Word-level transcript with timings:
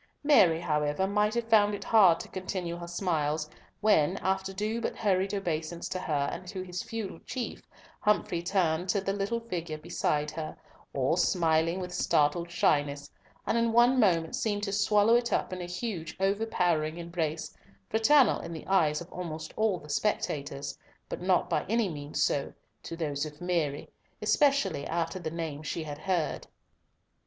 Mary, 0.23 0.59
however, 0.59 1.05
must 1.05 1.35
have 1.35 1.47
found 1.47 1.75
it 1.75 1.83
hard 1.83 2.19
to 2.19 2.27
continue 2.27 2.75
her 2.75 2.87
smiles 2.87 3.47
when, 3.81 4.17
after 4.23 4.51
due 4.51 4.81
but 4.81 4.95
hurried 4.95 5.31
obeisance 5.31 5.87
to 5.87 5.99
her 5.99 6.27
and 6.33 6.47
to 6.47 6.63
his 6.63 6.81
feudal 6.81 7.19
chief, 7.19 7.61
Humfrey 7.99 8.41
turned 8.41 8.89
to 8.89 8.99
the 9.01 9.13
little 9.13 9.39
figure 9.41 9.77
beside 9.77 10.31
her, 10.31 10.57
all 10.95 11.17
smiling 11.17 11.79
with 11.79 11.93
startled 11.93 12.49
shyness, 12.49 13.11
and 13.45 13.59
in 13.59 13.73
one 13.73 13.99
moment 13.99 14.35
seemed 14.35 14.63
to 14.63 14.71
swallow 14.73 15.13
it 15.13 15.31
up 15.31 15.53
in 15.53 15.61
a 15.61 15.65
huge 15.65 16.17
overpowering 16.19 16.97
embrace, 16.97 17.55
fraternal 17.87 18.39
in 18.39 18.53
the 18.53 18.65
eyes 18.65 19.01
of 19.01 19.11
almost 19.11 19.53
all 19.55 19.77
the 19.77 19.87
spectators, 19.87 20.75
but 21.09 21.21
not 21.21 21.47
by 21.47 21.63
any 21.69 21.87
means 21.89 22.23
so 22.23 22.51
to 22.81 22.95
those 22.95 23.23
of 23.23 23.39
Mary, 23.39 23.87
especially 24.19 24.83
after 24.87 25.19
the 25.19 25.29
name 25.29 25.61
she 25.61 25.83
had 25.83 25.99
heard. 25.99 26.47